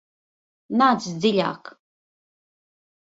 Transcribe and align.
Nāc 0.81 1.05
dziļāk! 1.19 1.73